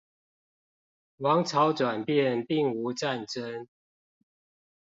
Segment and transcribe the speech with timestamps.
[1.17, 3.67] 王朝轉變並無戰爭